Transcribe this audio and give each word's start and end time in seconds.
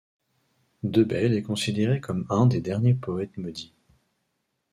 Deubel 0.81 1.35
est 1.35 1.43
considéré 1.43 2.01
comme 2.01 2.25
un 2.31 2.47
des 2.47 2.59
derniers 2.59 2.95
poètes 2.95 3.37
maudits. 3.37 3.75